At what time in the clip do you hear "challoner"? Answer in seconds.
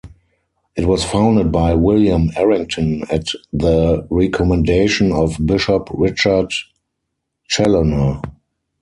7.47-8.19